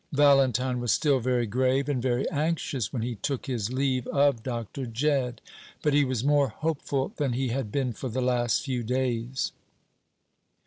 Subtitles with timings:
[0.13, 4.87] Valentine was still very grave and very anxious when he took his leave of Dr.
[4.87, 5.41] Jedd;
[5.83, 9.51] but he was more hopeful than he had been for the last few days.